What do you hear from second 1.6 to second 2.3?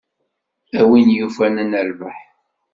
ad nerbeḥ.